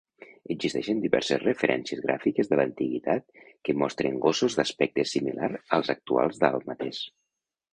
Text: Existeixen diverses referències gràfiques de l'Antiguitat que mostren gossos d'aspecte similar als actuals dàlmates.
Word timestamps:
Existeixen 0.53 1.01
diverses 1.01 1.41
referències 1.43 2.01
gràfiques 2.05 2.49
de 2.53 2.59
l'Antiguitat 2.59 3.27
que 3.69 3.77
mostren 3.83 4.19
gossos 4.25 4.59
d'aspecte 4.61 5.07
similar 5.13 5.51
als 5.79 5.93
actuals 5.97 6.41
dàlmates. 6.47 7.05